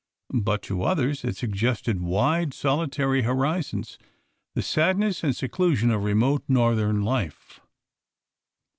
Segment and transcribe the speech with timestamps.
[0.41, 3.99] But to others it suggested wide, solitary horizons,
[4.55, 7.59] the sadness and seclusion of remote Northern life.